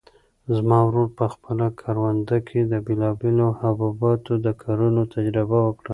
زما 0.55 0.77
ورور 0.87 1.07
په 1.19 1.25
خپله 1.33 1.65
کرونده 1.81 2.37
کې 2.47 2.59
د 2.71 2.73
بېلابېلو 2.85 3.47
حبوباتو 3.59 4.33
د 4.45 4.47
کرلو 4.61 5.03
تجربه 5.13 5.57
وکړه. 5.63 5.89